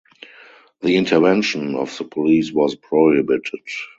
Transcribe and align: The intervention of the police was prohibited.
The 0.79 0.95
intervention 0.95 1.75
of 1.75 1.95
the 1.95 2.05
police 2.05 2.51
was 2.51 2.73
prohibited. 2.75 3.61